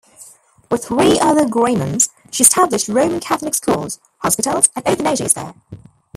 [0.71, 5.53] With three other Grey Nuns, she established Roman Catholic schools, hospitals and orphanages there.